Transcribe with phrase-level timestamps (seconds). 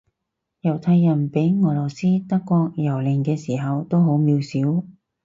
[0.63, 4.83] 猶太人畀俄羅斯德國蹂躪嘅時候都好渺小